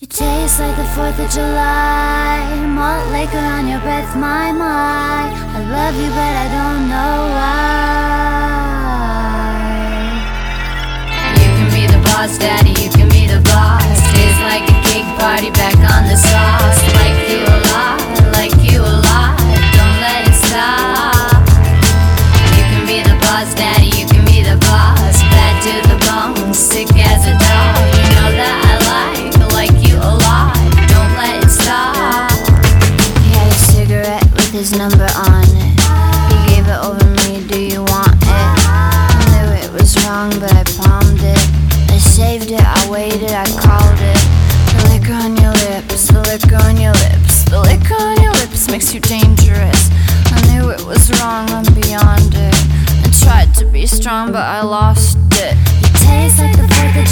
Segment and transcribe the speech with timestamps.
[0.00, 2.54] You taste like the 4th of July.
[2.70, 5.26] Malt liquor on your breath, my, my.
[5.26, 7.58] I love you, but I don't know why.
[11.42, 13.98] You can be the boss, daddy, you can be the boss.
[14.14, 16.78] Tastes like a cake party back on the sauce.
[16.94, 17.98] Like you a lot,
[18.38, 19.34] like you a lot.
[19.74, 21.42] Don't let it stop.
[22.54, 23.77] You can be the boss, daddy,
[34.50, 35.76] his number on it.
[36.32, 38.28] He gave it over me, do you want it?
[38.28, 41.38] I knew it was wrong, but I palmed it.
[41.90, 44.20] I saved it, I waited, I called it.
[44.72, 48.70] The liquor on your lips, the liquor on your lips, the liquor on your lips
[48.70, 49.90] makes you dangerous.
[50.32, 52.56] I knew it was wrong, I'm beyond it.
[53.04, 55.56] I tried to be strong, but I lost it.
[55.82, 57.06] You taste like the 4th of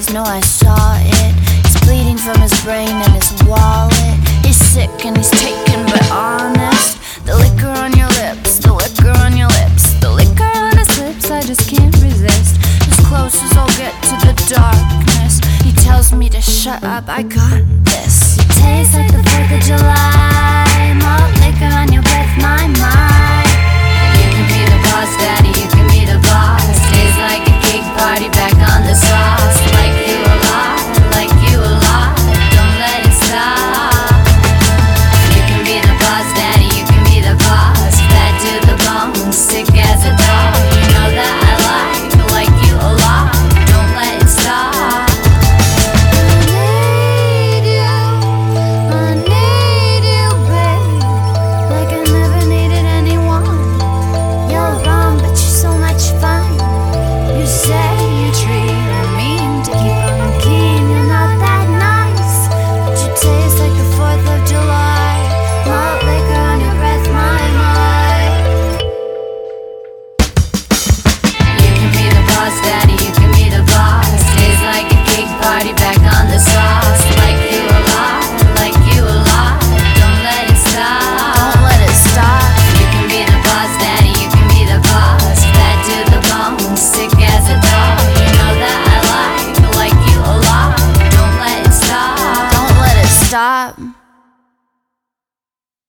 [0.00, 1.34] eyes, no, I saw it.
[1.66, 4.16] He's bleeding from his brain and his wallet.
[4.44, 6.98] He's sick and he's taken, but honest.
[7.26, 11.30] The liquor on your lips, the liquor on your lips, the liquor on his lips,
[11.30, 12.56] I just can't resist.
[12.88, 15.40] As close as I'll get to the darkness.
[15.64, 18.38] He tells me to shut up, I got this.
[18.38, 20.29] It tastes like the 4th of July.